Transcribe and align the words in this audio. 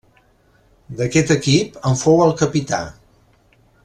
D'aquest 1.01 1.33
equip 1.35 1.77
en 1.91 1.99
fou 2.05 2.23
el 2.25 2.33
capità. 2.43 2.81